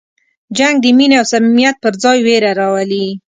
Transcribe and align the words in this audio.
جنګ 0.57 0.75
د 0.81 0.85
مینې 0.97 1.15
او 1.21 1.25
صمیمیت 1.31 1.75
پر 1.83 1.93
ځای 2.03 2.17
وېره 2.25 2.51
راولي. 2.59 3.07